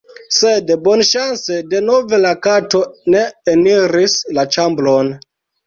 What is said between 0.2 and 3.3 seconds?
Sed, bonŝance denove la kato ne